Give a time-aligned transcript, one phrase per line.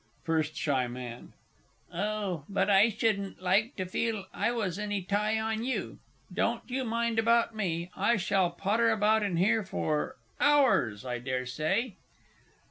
[0.23, 0.95] FIRST S.
[0.95, 1.33] M.
[1.93, 5.99] Oh, but I shouldn't like to feel I was any tie on you.
[6.33, 7.91] Don't you mind about me.
[7.95, 11.97] I shall potter about in here for hours, I dare say.